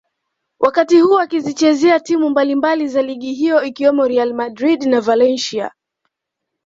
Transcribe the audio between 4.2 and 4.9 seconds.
Madrid